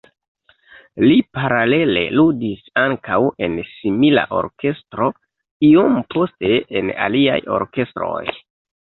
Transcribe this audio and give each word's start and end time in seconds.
Li 1.07 1.15
paralele 1.39 2.01
ludis 2.19 2.71
ankaŭ 2.83 3.19
en 3.47 3.57
simila 3.71 4.23
orkestro, 4.37 5.09
iom 5.67 5.99
poste 6.15 6.55
en 6.81 6.89
aliaj 7.09 7.37
orkestroj. 7.59 8.25